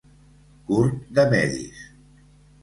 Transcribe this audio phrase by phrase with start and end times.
[0.69, 1.85] Curt de medis.